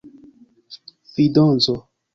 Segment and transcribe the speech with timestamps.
[1.17, 1.75] vindozo